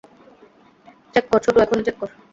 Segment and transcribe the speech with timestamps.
[1.13, 2.09] Check কর, ছোটু, এখনি চেক কর।